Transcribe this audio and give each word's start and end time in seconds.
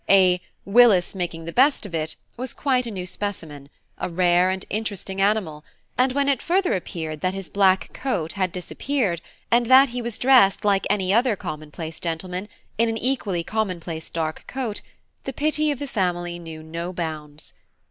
A 0.09 0.41
"Willis 0.65 1.13
making 1.13 1.45
the 1.45 1.51
best 1.53 1.85
of 1.85 1.93
it" 1.93 2.15
was 2.35 2.55
quite 2.55 2.87
a 2.87 2.89
new 2.89 3.05
specimen, 3.05 3.69
a 3.99 4.09
rare 4.09 4.49
and 4.49 4.65
interesting 4.71 5.21
animal; 5.21 5.63
and 5.95 6.13
when 6.13 6.27
it 6.27 6.41
further 6.41 6.73
appeared 6.73 7.21
that 7.21 7.35
his 7.35 7.49
black 7.51 7.93
coat 7.93 8.33
had 8.33 8.51
disappeared, 8.51 9.21
and 9.51 9.67
that 9.67 9.89
he 9.89 10.01
was 10.01 10.17
dressed 10.17 10.65
like 10.65 10.87
any 10.89 11.13
other 11.13 11.35
common 11.35 11.69
place 11.69 11.99
gentleman, 11.99 12.49
in 12.79 12.89
an 12.89 12.97
equally 12.97 13.43
common 13.43 13.79
place 13.79 14.09
dark 14.09 14.43
coat, 14.47 14.81
the 15.25 15.33
pity 15.33 15.69
of 15.69 15.77
the 15.77 15.85
family 15.85 16.39
knew 16.39 16.63
no 16.63 16.91
bounds. 16.91 17.53